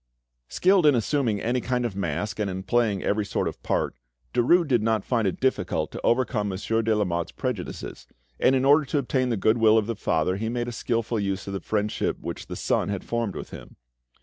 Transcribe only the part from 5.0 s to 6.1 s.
find it difficult to